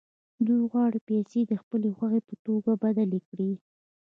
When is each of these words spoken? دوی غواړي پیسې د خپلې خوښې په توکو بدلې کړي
دوی 0.45 0.61
غواړي 0.71 0.99
پیسې 1.09 1.39
د 1.45 1.53
خپلې 1.61 1.89
خوښې 1.97 2.21
په 2.27 2.33
توکو 2.43 2.71
بدلې 2.83 3.19
کړي 3.29 3.51